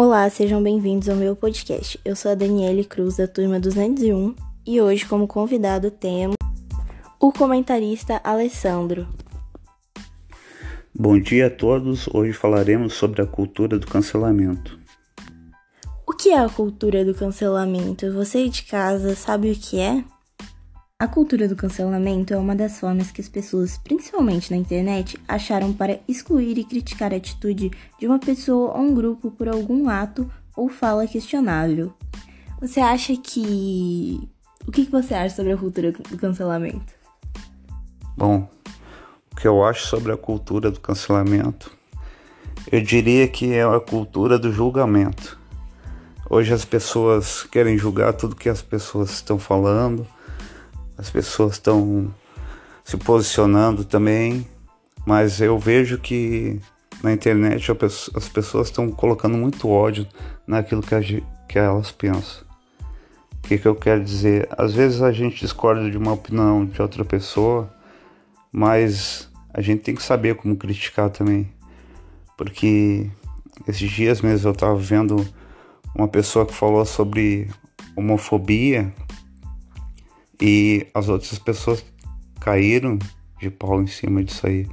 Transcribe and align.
Olá, 0.00 0.30
sejam 0.30 0.62
bem-vindos 0.62 1.08
ao 1.08 1.16
meu 1.16 1.34
podcast. 1.34 1.98
Eu 2.04 2.14
sou 2.14 2.30
a 2.30 2.36
Daniele 2.36 2.84
Cruz, 2.84 3.16
da 3.16 3.26
turma 3.26 3.58
201, 3.58 4.32
e 4.64 4.80
hoje, 4.80 5.04
como 5.04 5.26
convidado, 5.26 5.90
temos 5.90 6.36
o 7.18 7.32
comentarista 7.32 8.20
Alessandro. 8.22 9.08
Bom 10.94 11.18
dia 11.18 11.48
a 11.48 11.50
todos. 11.50 12.08
Hoje 12.14 12.32
falaremos 12.32 12.94
sobre 12.94 13.22
a 13.22 13.26
cultura 13.26 13.76
do 13.76 13.88
cancelamento. 13.88 14.78
O 16.06 16.12
que 16.12 16.30
é 16.30 16.38
a 16.38 16.48
cultura 16.48 17.04
do 17.04 17.12
cancelamento? 17.12 18.12
Você 18.12 18.48
de 18.48 18.62
casa 18.62 19.16
sabe 19.16 19.50
o 19.50 19.54
que 19.56 19.80
é? 19.80 20.04
A 21.00 21.06
cultura 21.06 21.46
do 21.46 21.54
cancelamento 21.54 22.34
é 22.34 22.36
uma 22.36 22.56
das 22.56 22.80
formas 22.80 23.12
que 23.12 23.20
as 23.20 23.28
pessoas, 23.28 23.78
principalmente 23.78 24.50
na 24.50 24.56
internet, 24.56 25.16
acharam 25.28 25.72
para 25.72 26.00
excluir 26.08 26.58
e 26.58 26.64
criticar 26.64 27.12
a 27.12 27.16
atitude 27.18 27.70
de 28.00 28.06
uma 28.08 28.18
pessoa 28.18 28.76
ou 28.76 28.80
um 28.80 28.92
grupo 28.92 29.30
por 29.30 29.48
algum 29.48 29.88
ato 29.88 30.28
ou 30.56 30.68
fala 30.68 31.06
questionável. 31.06 31.94
Você 32.60 32.80
acha 32.80 33.16
que. 33.16 34.28
O 34.66 34.72
que 34.72 34.90
você 34.90 35.14
acha 35.14 35.36
sobre 35.36 35.52
a 35.52 35.56
cultura 35.56 35.92
do 35.92 36.18
cancelamento? 36.18 36.92
Bom, 38.16 38.50
o 39.30 39.36
que 39.36 39.46
eu 39.46 39.64
acho 39.64 39.86
sobre 39.86 40.10
a 40.10 40.16
cultura 40.16 40.68
do 40.68 40.80
cancelamento, 40.80 41.70
eu 42.72 42.80
diria 42.80 43.28
que 43.28 43.52
é 43.52 43.62
a 43.62 43.78
cultura 43.78 44.36
do 44.36 44.52
julgamento. 44.52 45.38
Hoje 46.28 46.52
as 46.52 46.64
pessoas 46.64 47.44
querem 47.44 47.78
julgar 47.78 48.14
tudo 48.14 48.34
que 48.34 48.48
as 48.48 48.62
pessoas 48.62 49.10
estão 49.10 49.38
falando 49.38 50.04
as 50.98 51.08
pessoas 51.08 51.52
estão 51.52 52.12
se 52.84 52.96
posicionando 52.96 53.84
também, 53.84 54.44
mas 55.06 55.40
eu 55.40 55.56
vejo 55.56 55.96
que 55.98 56.60
na 57.02 57.12
internet 57.12 57.70
as 58.14 58.28
pessoas 58.28 58.66
estão 58.66 58.90
colocando 58.90 59.36
muito 59.36 59.68
ódio 59.68 60.06
naquilo 60.44 60.82
que, 60.82 61.22
que 61.48 61.58
elas 61.58 61.92
pensam. 61.92 62.42
O 63.32 63.48
que, 63.48 63.56
que 63.56 63.68
eu 63.68 63.76
quero 63.76 64.02
dizer? 64.04 64.48
Às 64.50 64.74
vezes 64.74 65.00
a 65.00 65.12
gente 65.12 65.40
discorda 65.40 65.88
de 65.88 65.96
uma 65.96 66.12
opinião 66.12 66.66
de 66.66 66.82
outra 66.82 67.04
pessoa, 67.04 67.72
mas 68.50 69.30
a 69.54 69.60
gente 69.60 69.82
tem 69.82 69.94
que 69.94 70.02
saber 70.02 70.34
como 70.34 70.56
criticar 70.56 71.08
também. 71.08 71.48
Porque 72.36 73.08
esses 73.66 73.90
dias 73.90 74.20
mesmo 74.20 74.48
eu 74.48 74.52
estava 74.52 74.76
vendo 74.76 75.26
uma 75.94 76.08
pessoa 76.08 76.44
que 76.44 76.52
falou 76.52 76.84
sobre 76.84 77.48
homofobia 77.96 78.92
e 80.40 80.86
as 80.94 81.08
outras 81.08 81.38
pessoas 81.38 81.84
caíram 82.40 82.98
de 83.40 83.50
pau 83.50 83.80
em 83.82 83.86
cima 83.86 84.22
disso 84.22 84.46
aí, 84.46 84.66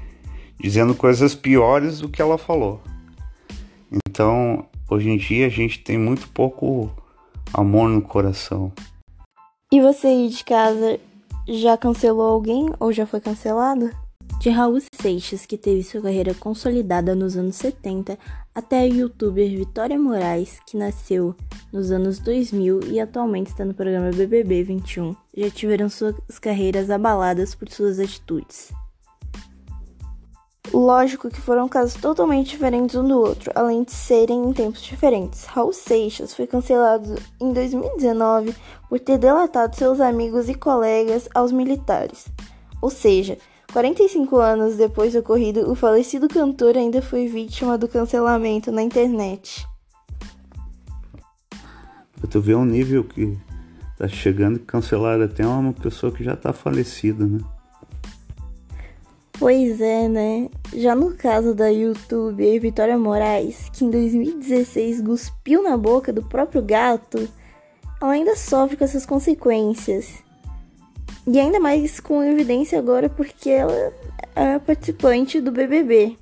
dizendo 0.60 0.96
coisas 0.96 1.36
piores 1.36 2.00
do 2.00 2.10
que 2.10 2.22
ela 2.22 2.38
falou. 2.38 2.82
Então, 4.08 4.66
hoje 4.90 5.10
em 5.10 5.18
dia 5.18 5.48
a 5.48 5.50
gente 5.50 5.80
tem 5.80 5.98
muito 5.98 6.28
pouco 6.30 6.92
amor 7.54 7.90
no 7.90 8.02
coração. 8.02 8.72
E 9.72 9.82
você 9.82 10.08
aí 10.08 10.30
de 10.30 10.44
casa 10.44 11.00
já 11.48 11.78
cancelou 11.78 12.28
alguém 12.28 12.70
ou 12.80 12.92
já 12.92 13.06
foi 13.06 13.20
cancelado? 13.20 13.92
De 14.40 14.50
Raul 14.50 14.80
Seixas, 15.06 15.46
que 15.46 15.56
teve 15.56 15.84
sua 15.84 16.02
carreira 16.02 16.34
consolidada 16.34 17.14
nos 17.14 17.38
anos 17.38 17.58
70, 17.58 18.18
até 18.56 18.80
a 18.80 18.86
youtuber 18.86 19.48
Vitória 19.48 20.00
Moraes, 20.00 20.60
que 20.66 20.76
nasceu 20.76 21.36
nos 21.72 21.92
anos 21.92 22.18
2000 22.18 22.80
e 22.88 23.00
atualmente 23.00 23.52
está 23.52 23.64
no 23.64 23.76
programa 23.76 24.10
BBB 24.10 24.64
21, 24.64 25.16
já 25.38 25.50
tiveram 25.52 25.90
suas 25.90 26.16
carreiras 26.42 26.90
abaladas 26.90 27.54
por 27.54 27.70
suas 27.70 28.00
atitudes. 28.00 28.72
Lógico 30.74 31.30
que 31.30 31.40
foram 31.40 31.70
casos 31.70 32.02
totalmente 32.02 32.50
diferentes 32.50 32.96
um 32.96 33.08
do 33.08 33.20
outro, 33.20 33.52
além 33.54 33.84
de 33.84 33.92
serem 33.92 34.44
em 34.44 34.54
tempos 34.54 34.82
diferentes. 34.82 35.46
Raul 35.46 35.72
Seixas 35.72 36.34
foi 36.34 36.48
cancelado 36.48 37.14
em 37.40 37.54
2019 37.54 38.56
por 38.90 39.00
ter 39.00 39.20
delatado 39.20 39.76
seus 39.76 40.02
amigos 40.02 40.50
e 40.50 40.56
colegas 40.56 41.30
aos 41.36 41.52
militares. 41.52 42.26
Ou 42.82 42.90
seja, 42.90 43.38
45 43.72 44.38
anos 44.38 44.76
depois 44.76 45.14
do 45.14 45.20
ocorrido, 45.20 45.70
o 45.70 45.76
falecido 45.76 46.28
cantor 46.28 46.78
ainda 46.78 47.02
foi 47.02 47.28
vítima 47.28 47.78
do 47.78 47.88
cancelamento 47.88 48.72
na 48.72 48.82
internet. 48.82 49.68
Tu 52.30 52.42
vê 52.42 52.56
um 52.56 52.66
nível 52.66 53.04
que 53.04 53.38
tá 53.98 54.08
chegando 54.08 54.58
e 54.58 54.60
cancelar 54.60 55.22
até 55.22 55.46
uma 55.46 55.74
pessoa 55.74 56.12
que 56.12 56.24
já 56.24 56.36
tá 56.36 56.52
falecida, 56.52 57.26
né? 57.26 57.40
Pois 59.38 59.82
é, 59.82 60.08
né? 60.08 60.50
Já 60.74 60.96
no 60.96 61.14
caso 61.14 61.54
da 61.54 61.68
youtuber 61.68 62.60
Vitória 62.62 62.98
Moraes, 62.98 63.70
que 63.74 63.84
em 63.84 63.90
2016 63.90 65.02
cuspiu 65.02 65.62
na 65.62 65.76
boca 65.76 66.14
do 66.14 66.24
próprio 66.24 66.62
gato, 66.62 67.28
ela 68.02 68.12
ainda 68.14 68.36
sofre 68.36 68.78
com 68.78 68.84
essas 68.86 69.06
consequências. 69.06 70.25
E 71.28 71.40
ainda 71.40 71.60
mais 71.60 72.00
com 72.00 72.24
evidência 72.24 72.78
agora 72.78 73.10
porque 73.10 73.50
ela 73.50 73.94
é 74.36 74.60
participante 74.60 75.42
do 75.42 75.52
BBB. 75.52 76.18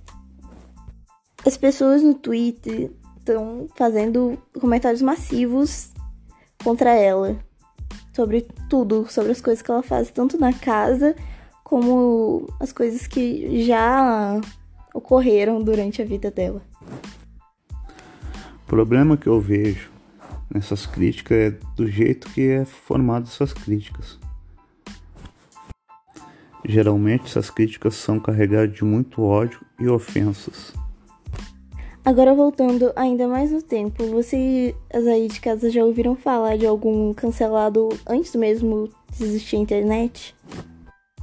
As 1.45 1.57
pessoas 1.57 2.01
no 2.01 2.13
Twitter 2.13 2.89
estão 3.17 3.67
fazendo 3.75 4.37
comentários 4.59 5.01
massivos 5.01 5.91
contra 6.63 6.91
ela 6.91 7.37
sobre 8.13 8.47
tudo, 8.69 9.07
sobre 9.09 9.31
as 9.31 9.41
coisas 9.41 9.61
que 9.61 9.71
ela 9.71 9.83
faz, 9.83 10.09
tanto 10.09 10.39
na 10.39 10.53
casa 10.53 11.15
como 11.63 12.47
as 12.59 12.71
coisas 12.71 13.07
que 13.07 13.65
já 13.65 14.39
ocorreram 14.93 15.61
durante 15.61 16.01
a 16.01 16.05
vida 16.05 16.29
dela. 16.29 16.61
O 18.63 18.67
problema 18.67 19.17
que 19.17 19.27
eu 19.27 19.41
vejo 19.41 19.91
nessas 20.49 20.85
críticas 20.85 21.37
é 21.37 21.51
do 21.75 21.87
jeito 21.87 22.29
que 22.29 22.47
é 22.47 22.65
formado 22.65 23.27
essas 23.27 23.51
críticas. 23.51 24.22
Geralmente 26.65 27.25
essas 27.25 27.49
críticas 27.49 27.95
são 27.95 28.19
carregadas 28.19 28.73
de 28.73 28.83
muito 28.83 29.21
ódio 29.21 29.59
e 29.79 29.87
ofensas. 29.87 30.73
Agora 32.05 32.33
voltando 32.33 32.91
ainda 32.95 33.27
mais 33.27 33.51
no 33.51 33.61
tempo, 33.61 34.05
vocês 34.07 34.75
aí 34.93 35.27
de 35.27 35.39
casa 35.39 35.69
já 35.69 35.83
ouviram 35.83 36.15
falar 36.15 36.57
de 36.57 36.65
algum 36.65 37.13
cancelado 37.13 37.89
antes 38.05 38.35
mesmo 38.35 38.89
de 39.17 39.23
existir 39.23 39.55
a 39.55 39.59
internet? 39.59 40.35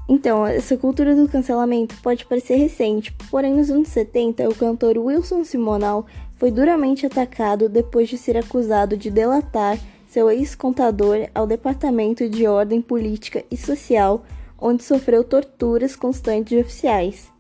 Então, 0.09 0.45
essa 0.45 0.77
cultura 0.77 1.15
do 1.15 1.28
cancelamento 1.28 1.95
pode 2.03 2.25
parecer 2.25 2.57
recente, 2.57 3.15
porém 3.31 3.55
nos 3.55 3.71
anos 3.71 3.89
70 3.89 4.49
o 4.49 4.55
cantor 4.55 4.99
Wilson 4.99 5.45
Simonal 5.45 6.07
foi 6.37 6.51
duramente 6.51 7.07
atacado 7.07 7.69
depois 7.69 8.09
de 8.09 8.17
ser 8.17 8.37
acusado 8.37 8.97
de 8.97 9.11
delatar 9.11 9.78
seu 10.09 10.31
ex-contador 10.31 11.28
ao 11.34 11.47
Departamento 11.47 12.28
de 12.28 12.47
Ordem 12.47 12.83
Política 12.83 13.45
e 13.51 13.57
Social 13.57 14.25
onde 14.60 14.84
sofreu 14.84 15.25
torturas 15.25 15.97
constantes 15.97 16.50
de 16.50 16.59
oficiais. 16.59 17.31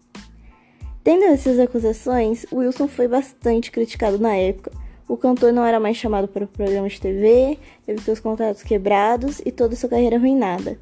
Tendo 1.04 1.24
essas 1.24 1.58
acusações, 1.58 2.46
Wilson 2.52 2.88
foi 2.88 3.08
bastante 3.08 3.70
criticado 3.70 4.18
na 4.18 4.34
época. 4.34 4.70
O 5.08 5.16
cantor 5.16 5.52
não 5.52 5.64
era 5.64 5.80
mais 5.80 5.96
chamado 5.96 6.28
para 6.28 6.46
programas 6.46 6.92
de 6.92 7.00
TV, 7.00 7.58
teve 7.84 8.00
seus 8.00 8.20
contratos 8.20 8.62
quebrados 8.62 9.40
e 9.44 9.50
toda 9.50 9.74
sua 9.74 9.88
carreira 9.88 10.16
arruinada. 10.16 10.78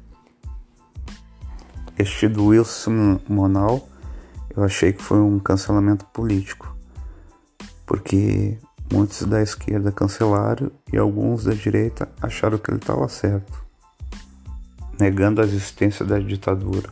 Este 1.97 2.27
do 2.27 2.47
Wilson 2.47 3.19
Monal, 3.27 3.87
eu 4.55 4.63
achei 4.63 4.93
que 4.93 5.01
foi 5.01 5.19
um 5.19 5.39
cancelamento 5.39 6.05
político, 6.05 6.75
porque 7.85 8.57
muitos 8.91 9.23
da 9.23 9.41
esquerda 9.41 9.91
cancelaram 9.91 10.71
e 10.93 10.97
alguns 10.97 11.43
da 11.43 11.53
direita 11.53 12.07
acharam 12.21 12.57
que 12.57 12.69
ele 12.69 12.77
estava 12.77 13.07
certo 13.07 13.68
negando 14.99 15.41
a 15.41 15.45
existência 15.45 16.05
da 16.05 16.19
ditadura. 16.19 16.89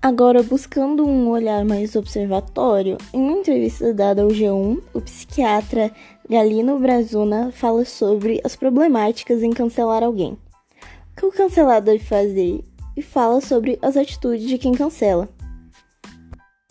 Agora, 0.00 0.42
buscando 0.42 1.06
um 1.06 1.30
olhar 1.30 1.64
mais 1.64 1.96
observatório, 1.96 2.98
em 3.12 3.18
uma 3.18 3.38
entrevista 3.38 3.94
dada 3.94 4.20
ao 4.20 4.28
G1, 4.28 4.82
o 4.92 5.00
psiquiatra 5.00 5.90
Galino 6.28 6.78
Brazuna 6.78 7.50
fala 7.52 7.86
sobre 7.86 8.38
as 8.44 8.54
problemáticas 8.54 9.42
em 9.42 9.50
cancelar 9.50 10.02
alguém. 10.02 10.32
O 10.32 11.20
que 11.20 11.26
o 11.26 11.32
cancelado 11.32 11.86
deve 11.86 12.04
fazer? 12.04 12.62
E 12.94 13.00
fala 13.00 13.40
sobre 13.40 13.78
as 13.80 13.96
atitudes 13.96 14.46
de 14.46 14.58
quem 14.58 14.72
cancela. 14.72 15.28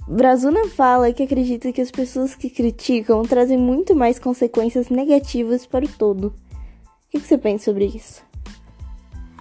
Brazuna 0.08 0.68
fala 0.68 1.12
que 1.12 1.24
acredita 1.24 1.72
que 1.72 1.82
as 1.82 1.90
pessoas 1.90 2.36
que 2.36 2.50
criticam 2.50 3.24
trazem 3.24 3.58
muito 3.58 3.96
mais 3.96 4.20
consequências 4.20 4.90
negativas 4.90 5.66
para 5.66 5.86
o 5.86 5.88
todo. 5.88 6.28
O 6.28 7.10
que 7.10 7.20
você 7.20 7.38
pensa 7.38 7.66
sobre 7.66 7.86
isso? 7.86 8.22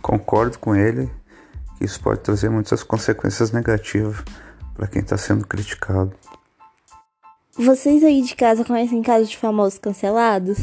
Concordo 0.02 0.58
com 0.58 0.74
ele 0.74 1.08
que 1.78 1.84
isso 1.84 2.00
pode 2.00 2.20
trazer 2.20 2.50
muitas 2.50 2.82
consequências 2.82 3.52
negativas 3.52 4.16
para 4.74 4.88
quem 4.88 5.00
está 5.00 5.16
sendo 5.16 5.46
criticado. 5.46 6.12
Vocês 7.56 8.02
aí 8.02 8.22
de 8.22 8.34
casa 8.34 8.64
conhecem 8.64 9.02
casos 9.02 9.30
de 9.30 9.36
famosos 9.36 9.78
cancelados? 9.78 10.58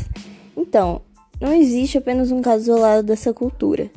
Então, 0.58 1.02
não 1.40 1.54
existe 1.54 1.98
apenas 1.98 2.32
um 2.32 2.42
caso 2.42 2.64
isolado 2.64 3.04
dessa 3.04 3.34
cultura. 3.34 3.90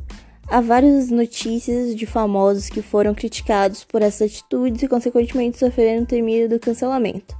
Há 0.49 0.61
várias 0.61 1.11
notícias 1.11 1.97
de 1.97 2.07
famosos 2.07 2.69
que 2.69 2.83
foram 2.83 3.15
criticados 3.15 3.83
por 3.85 4.03
essas 4.03 4.31
atitudes 4.31 4.83
e, 4.83 4.89
consequentemente, 4.89 5.59
sofreram 5.59 6.03
o 6.03 6.07
temido 6.07 6.55
do 6.55 6.61
cancelamento. 6.61 7.35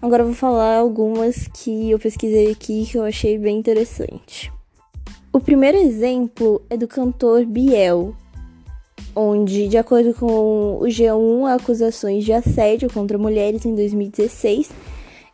Agora 0.00 0.22
vou 0.22 0.34
falar 0.34 0.76
algumas 0.76 1.48
que 1.48 1.90
eu 1.90 1.98
pesquisei 1.98 2.52
aqui 2.52 2.86
que 2.86 2.98
eu 2.98 3.04
achei 3.04 3.38
bem 3.38 3.58
interessante. 3.58 4.52
O 5.34 5.40
primeiro 5.40 5.76
exemplo 5.76 6.62
é 6.70 6.76
do 6.76 6.86
cantor 6.86 7.44
Biel, 7.44 8.14
onde, 9.16 9.66
de 9.66 9.76
acordo 9.76 10.14
com 10.14 10.78
o 10.78 10.82
G1, 10.82 11.52
acusações 11.52 12.24
de 12.24 12.32
assédio 12.32 12.88
contra 12.88 13.18
mulheres 13.18 13.66
em 13.66 13.74
2016, 13.74 14.70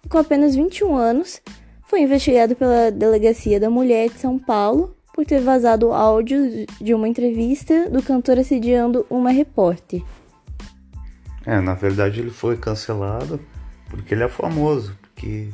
e 0.02 0.08
com 0.08 0.16
apenas 0.16 0.54
21 0.54 0.96
anos, 0.96 1.42
foi 1.82 2.00
investigado 2.00 2.56
pela 2.56 2.90
Delegacia 2.90 3.60
da 3.60 3.68
Mulher 3.68 4.08
de 4.08 4.18
São 4.18 4.38
Paulo 4.38 4.96
por 5.12 5.26
ter 5.26 5.42
vazado 5.42 5.92
áudio 5.92 6.64
de 6.80 6.94
uma 6.94 7.06
entrevista 7.06 7.90
do 7.90 8.02
cantor 8.02 8.38
assediando 8.38 9.04
uma 9.10 9.30
repórter. 9.30 10.02
É, 11.44 11.60
na 11.60 11.74
verdade 11.74 12.20
ele 12.20 12.30
foi 12.30 12.56
cancelado 12.56 13.38
porque 13.90 14.14
ele 14.14 14.22
é 14.22 14.28
famoso, 14.28 14.96
porque 15.02 15.50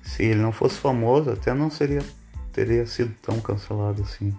se 0.00 0.22
ele 0.22 0.40
não 0.40 0.52
fosse 0.52 0.76
famoso, 0.76 1.30
até 1.30 1.52
não 1.52 1.68
seria 1.68 2.04
teria 2.58 2.84
sido 2.86 3.14
tão 3.22 3.40
cancelado 3.40 4.02
assim. 4.02 4.34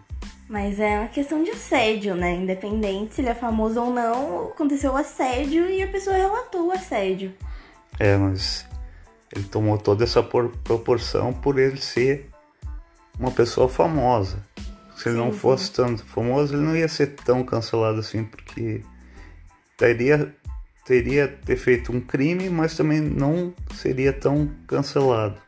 Mas 0.50 0.77
é 0.77 1.00
uma 1.00 1.07
questão 1.07 1.42
de 1.42 1.51
assédio, 1.51 2.16
né? 2.16 2.36
Independente 2.36 3.16
se 3.16 3.21
ele 3.21 3.30
é 3.30 3.36
famoso 3.36 3.81
ou 3.81 3.94
não, 3.94 4.50
aconteceu 4.50 4.92
o 4.92 4.98
assédio 4.98 5.69
e 5.69 5.81
a 5.81 5.88
pessoa 5.88 6.18
relatou 6.18 6.68
o 6.68 6.71
assédio. 6.71 7.31
É, 7.98 8.18
mas 8.18 8.66
ele 9.33 9.45
tomou 9.45 9.77
toda 9.77 10.04
essa 10.04 10.21
proporção 10.21 11.31
por 11.31 11.57
ele 11.57 11.77
ser 11.77 12.30
uma 13.18 13.31
pessoa 13.31 13.69
famosa. 13.69 14.44
Se 14.98 15.07
ele 15.07 15.18
sim, 15.18 15.24
não 15.24 15.31
fosse 15.31 15.68
sim. 15.68 15.74
tanto 15.74 16.04
famoso, 16.06 16.56
ele 16.56 16.63
não 16.63 16.75
ia 16.75 16.89
ser 16.89 17.16
tão 17.16 17.42
cancelado 17.44 18.00
assim, 18.00 18.25
porque 18.25 18.81
teria 19.77 20.36
teria 20.86 21.27
ter 21.27 21.56
feito 21.56 21.92
um 21.92 22.01
crime, 22.01 22.50
mas 22.50 22.75
também 22.75 23.00
não 23.00 23.54
seria 23.75 24.12
tão 24.12 24.50
cancelado. 24.68 25.39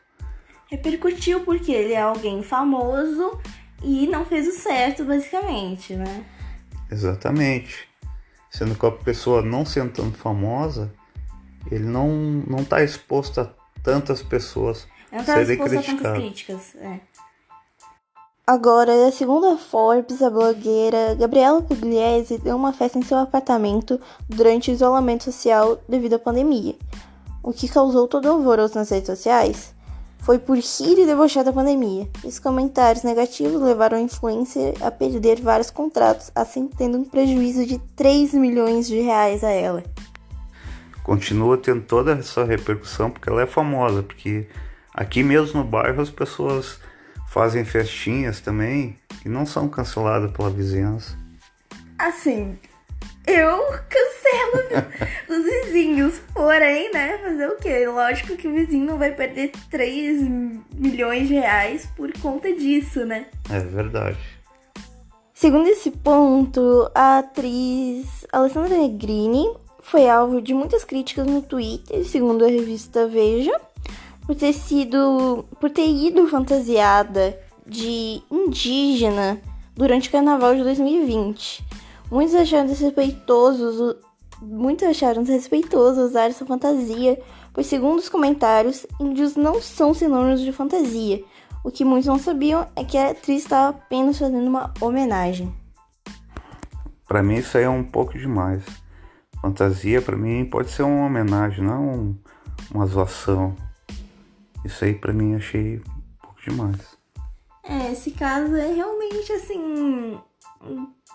Repercutiu 0.72 1.40
porque 1.40 1.70
ele 1.70 1.92
é 1.92 2.00
alguém 2.00 2.42
famoso 2.42 3.38
e 3.82 4.06
não 4.06 4.24
fez 4.24 4.48
o 4.48 4.52
certo, 4.52 5.04
basicamente, 5.04 5.94
né? 5.94 6.24
Exatamente. 6.90 7.86
Sendo 8.50 8.74
que 8.74 8.86
a 8.86 8.90
pessoa 8.90 9.42
não 9.42 9.66
sendo 9.66 9.92
tão 9.92 10.10
famosa, 10.10 10.90
ele 11.70 11.84
não, 11.84 12.08
não 12.48 12.64
tá 12.64 12.82
exposto 12.82 13.42
a 13.42 13.50
tantas 13.82 14.22
pessoas 14.22 14.88
não 15.12 15.22
tá 15.22 15.34
serem 15.34 15.58
criticadas. 15.58 15.88
A 15.88 15.92
tantas 15.92 16.22
críticas, 16.22 16.74
é. 16.76 17.00
Agora, 18.46 19.12
segundo 19.12 19.48
a 19.48 19.58
Forbes, 19.58 20.22
a 20.22 20.30
blogueira 20.30 21.14
Gabriela 21.16 21.60
Pugliese 21.60 22.38
deu 22.38 22.56
uma 22.56 22.72
festa 22.72 22.98
em 22.98 23.02
seu 23.02 23.18
apartamento 23.18 24.00
durante 24.26 24.70
o 24.70 24.72
isolamento 24.72 25.24
social 25.24 25.82
devido 25.86 26.14
à 26.14 26.18
pandemia. 26.18 26.76
O 27.42 27.52
que 27.52 27.68
causou 27.68 28.08
todo 28.08 28.24
o 28.24 28.30
alvoroço 28.30 28.78
nas 28.78 28.88
redes 28.88 29.08
sociais 29.08 29.71
foi 30.22 30.38
por 30.38 30.56
rir 30.56 30.98
e 30.98 31.06
debochar 31.06 31.44
da 31.44 31.52
pandemia. 31.52 32.08
Os 32.24 32.38
comentários 32.38 33.02
negativos 33.02 33.60
levaram 33.60 33.98
a 33.98 34.00
influencer 34.00 34.74
a 34.80 34.90
perder 34.90 35.40
vários 35.40 35.70
contratos, 35.70 36.30
assim 36.34 36.68
tendo 36.68 36.98
um 36.98 37.04
prejuízo 37.04 37.66
de 37.66 37.78
3 37.96 38.34
milhões 38.34 38.86
de 38.86 39.00
reais 39.00 39.42
a 39.42 39.50
ela. 39.50 39.82
Continua 41.02 41.58
tendo 41.58 41.82
toda 41.82 42.12
essa 42.12 42.44
repercussão 42.44 43.10
porque 43.10 43.28
ela 43.28 43.42
é 43.42 43.46
famosa, 43.46 44.02
porque 44.02 44.46
aqui 44.94 45.24
mesmo 45.24 45.62
no 45.62 45.68
bairro 45.68 46.00
as 46.00 46.10
pessoas 46.10 46.78
fazem 47.28 47.64
festinhas 47.64 48.40
também 48.40 48.96
e 49.24 49.28
não 49.28 49.44
são 49.44 49.68
canceladas 49.68 50.30
pela 50.30 50.50
vizinhança. 50.50 51.18
Assim, 51.98 52.56
eu 53.26 53.58
cancelo 53.88 54.11
os 55.28 55.44
vizinhos, 55.44 56.20
porém, 56.34 56.90
né, 56.92 57.18
fazer 57.18 57.48
o 57.48 57.56
quê? 57.56 57.86
Lógico 57.86 58.36
que 58.36 58.48
o 58.48 58.52
vizinho 58.52 58.86
não 58.86 58.98
vai 58.98 59.12
perder 59.12 59.52
3 59.70 60.22
milhões 60.74 61.28
de 61.28 61.34
reais 61.34 61.86
por 61.96 62.12
conta 62.18 62.52
disso, 62.52 63.04
né? 63.04 63.26
É 63.50 63.60
verdade. 63.60 64.18
Segundo 65.34 65.66
esse 65.66 65.90
ponto, 65.90 66.90
a 66.94 67.18
atriz 67.18 68.24
Alessandra 68.32 68.76
Negrini 68.76 69.44
foi 69.80 70.08
alvo 70.08 70.40
de 70.40 70.54
muitas 70.54 70.84
críticas 70.84 71.26
no 71.26 71.42
Twitter, 71.42 72.04
segundo 72.06 72.44
a 72.44 72.48
revista 72.48 73.08
Veja, 73.08 73.60
por 74.24 74.36
ter 74.36 74.52
sido. 74.52 75.44
por 75.60 75.68
ter 75.68 75.86
ido 75.86 76.28
fantasiada 76.28 77.36
de 77.66 78.22
indígena 78.30 79.40
durante 79.74 80.08
o 80.08 80.12
carnaval 80.12 80.54
de 80.54 80.62
2020. 80.62 81.64
Muitos 82.10 82.34
acharam 82.34 82.66
desrespeitoso, 82.66 83.96
muitos 84.42 84.86
acharam 84.86 85.22
desrespeitoso 85.22 86.02
usar 86.02 86.28
essa 86.28 86.44
fantasia, 86.44 87.20
pois 87.52 87.66
segundo 87.66 87.98
os 87.98 88.08
comentários, 88.08 88.86
índios 89.00 89.36
não 89.36 89.62
são 89.62 89.94
sinônimos 89.94 90.40
de 90.40 90.52
fantasia. 90.52 91.22
O 91.64 91.70
que 91.70 91.84
muitos 91.84 92.08
não 92.08 92.18
sabiam 92.18 92.66
é 92.74 92.84
que 92.84 92.98
a 92.98 93.10
atriz 93.10 93.42
estava 93.42 93.70
apenas 93.70 94.18
fazendo 94.18 94.46
uma 94.46 94.74
homenagem. 94.80 95.54
Para 97.06 97.22
mim 97.22 97.36
isso 97.36 97.56
aí 97.56 97.64
é 97.64 97.68
um 97.68 97.84
pouco 97.84 98.18
demais. 98.18 98.64
Fantasia 99.40 100.02
para 100.02 100.16
mim 100.16 100.44
pode 100.44 100.70
ser 100.70 100.82
uma 100.82 101.06
homenagem, 101.06 101.64
não 101.64 102.18
uma 102.74 102.86
zoação. 102.86 103.54
Isso 104.64 104.84
aí 104.84 104.94
para 104.94 105.12
mim 105.12 105.36
achei 105.36 105.78
um 105.78 105.82
pouco 106.20 106.40
demais. 106.42 106.78
É, 107.64 107.92
esse 107.92 108.10
caso 108.10 108.56
é 108.56 108.72
realmente 108.72 109.32
assim 109.32 110.18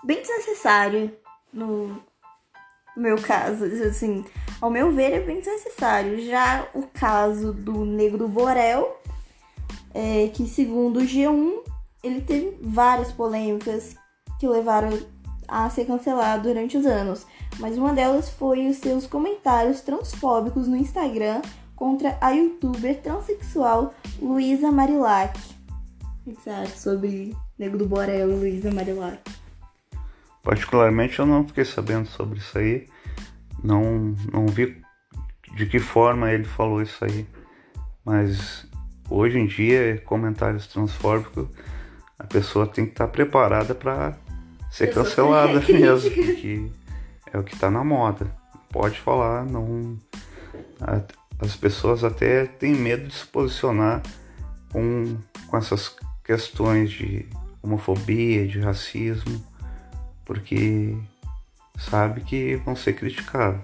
bem 0.04 0.22
desnecessário 0.22 1.12
no 1.52 2.02
meu 3.00 3.22
caso, 3.22 3.66
assim, 3.66 4.26
ao 4.60 4.70
meu 4.70 4.92
ver 4.92 5.14
é 5.14 5.20
bem 5.20 5.40
desnecessário. 5.40 6.26
Já 6.26 6.68
o 6.74 6.84
caso 6.84 7.54
do 7.54 7.86
Negro 7.86 8.28
Borel, 8.28 9.00
é, 9.94 10.28
que 10.34 10.48
segundo 10.48 11.00
o 11.00 11.04
G1, 11.04 11.60
ele 12.04 12.22
teve 12.22 12.58
várias 12.62 13.12
polêmicas 13.12 13.96
que 14.40 14.48
levaram 14.48 14.90
a 15.48 15.70
ser 15.70 15.86
cancelado 15.86 16.44
durante 16.44 16.78
os 16.78 16.86
anos, 16.86 17.26
mas 17.60 17.78
uma 17.78 17.94
delas 17.94 18.30
foi 18.30 18.68
os 18.68 18.78
seus 18.78 19.08
comentários 19.08 19.82
transfóbicos 19.82 20.68
no 20.68 20.76
Instagram 20.76 21.42
contra 21.76 22.18
a 22.20 22.32
youtuber 22.32 23.02
transexual 23.02 23.94
Luísa 24.22 24.72
Marilac. 24.72 25.40
O 26.26 26.32
que 26.32 26.42
você 26.42 26.50
acha 26.50 26.76
sobre 26.76 27.36
Nego 27.58 27.78
do 27.78 27.88
Borel 27.88 28.30
e 28.30 28.36
Luísa 28.36 28.72
Marilac? 28.72 29.47
Particularmente 30.48 31.20
eu 31.20 31.26
não 31.26 31.46
fiquei 31.46 31.66
sabendo 31.66 32.08
sobre 32.08 32.40
isso 32.40 32.58
aí, 32.58 32.88
não, 33.62 34.16
não 34.32 34.48
vi 34.48 34.82
de 35.58 35.66
que 35.66 35.78
forma 35.78 36.32
ele 36.32 36.46
falou 36.46 36.82
isso 36.82 37.04
aí, 37.04 37.28
mas 38.06 38.66
hoje 39.10 39.38
em 39.38 39.46
dia, 39.46 40.02
comentários 40.06 40.66
transfóbicos, 40.68 41.50
a 42.18 42.24
pessoa 42.24 42.66
tem 42.66 42.86
que 42.86 42.92
estar 42.92 43.10
preparada 43.10 43.76
para 43.76 44.18
ser 44.72 44.94
cancelada 44.94 45.60
mesmo, 45.68 46.12
porque 46.16 46.72
é 47.34 47.38
o 47.38 47.44
que 47.44 47.54
está 47.54 47.70
na 47.70 47.84
moda. 47.84 48.34
Pode 48.72 48.98
falar, 49.02 49.46
não. 49.46 49.98
As 51.40 51.58
pessoas 51.58 52.06
até 52.06 52.46
têm 52.46 52.74
medo 52.74 53.06
de 53.10 53.16
se 53.16 53.28
posicionar 53.28 54.02
com, 54.72 55.18
com 55.48 55.58
essas 55.58 55.94
questões 56.24 56.90
de 56.90 57.28
homofobia, 57.62 58.48
de 58.48 58.62
racismo, 58.62 59.46
porque 60.28 60.96
sabe 61.80 62.22
que 62.22 62.58
vão 62.58 62.76
ser 62.76 62.94
criticados. 62.94 63.62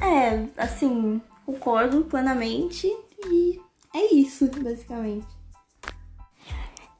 É, 0.00 0.46
assim, 0.56 1.20
concordo 1.44 2.04
plenamente 2.04 2.86
e 3.26 3.60
é 3.94 4.14
isso, 4.14 4.48
basicamente. 4.62 5.26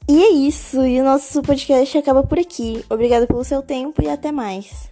E 0.09 0.23
é 0.23 0.31
isso, 0.31 0.85
e 0.85 1.01
o 1.01 1.05
nosso 1.05 1.41
podcast 1.41 1.97
acaba 1.97 2.25
por 2.25 2.39
aqui. 2.39 2.85
Obrigado 2.91 3.29
pelo 3.29 3.45
seu 3.45 3.63
tempo 3.63 4.03
e 4.03 4.09
até 4.09 4.33
mais. 4.33 4.91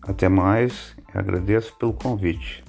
Até 0.00 0.28
mais, 0.28 0.94
agradeço 1.12 1.74
pelo 1.76 1.94
convite. 1.94 2.64